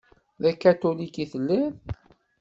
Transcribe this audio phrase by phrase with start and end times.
[0.41, 1.73] D akatulik i telliḍ?